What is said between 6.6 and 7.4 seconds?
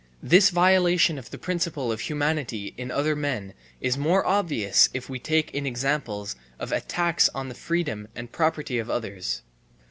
attacks